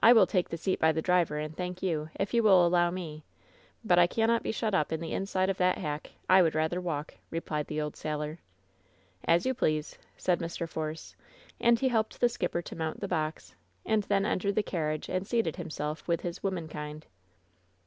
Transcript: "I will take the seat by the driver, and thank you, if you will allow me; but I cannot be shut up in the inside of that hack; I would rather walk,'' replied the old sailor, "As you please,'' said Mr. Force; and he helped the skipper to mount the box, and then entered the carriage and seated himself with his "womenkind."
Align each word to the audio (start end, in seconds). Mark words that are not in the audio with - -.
"I 0.00 0.14
will 0.14 0.26
take 0.26 0.48
the 0.48 0.56
seat 0.56 0.80
by 0.80 0.92
the 0.92 1.02
driver, 1.02 1.36
and 1.36 1.54
thank 1.54 1.82
you, 1.82 2.08
if 2.18 2.32
you 2.32 2.42
will 2.42 2.66
allow 2.66 2.88
me; 2.90 3.22
but 3.84 3.98
I 3.98 4.06
cannot 4.06 4.42
be 4.42 4.50
shut 4.50 4.72
up 4.72 4.92
in 4.92 5.00
the 5.00 5.12
inside 5.12 5.50
of 5.50 5.58
that 5.58 5.76
hack; 5.76 6.10
I 6.26 6.40
would 6.40 6.54
rather 6.54 6.80
walk,'' 6.80 7.18
replied 7.28 7.66
the 7.66 7.78
old 7.78 7.94
sailor, 7.94 8.38
"As 9.26 9.44
you 9.44 9.52
please,'' 9.52 9.98
said 10.16 10.38
Mr. 10.38 10.66
Force; 10.66 11.14
and 11.60 11.78
he 11.80 11.88
helped 11.88 12.18
the 12.18 12.30
skipper 12.30 12.62
to 12.62 12.74
mount 12.74 13.00
the 13.00 13.08
box, 13.08 13.54
and 13.84 14.04
then 14.04 14.24
entered 14.24 14.54
the 14.54 14.62
carriage 14.62 15.10
and 15.10 15.26
seated 15.26 15.56
himself 15.56 16.08
with 16.08 16.22
his 16.22 16.42
"womenkind." 16.42 17.04